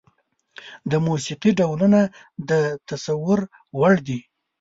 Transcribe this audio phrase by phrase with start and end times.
[0.91, 1.99] د موسيقي ډولونه
[2.49, 2.51] د
[2.89, 3.39] تصور
[3.79, 4.19] وړ دي.